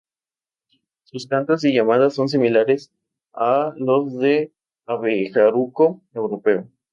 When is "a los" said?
3.35-4.11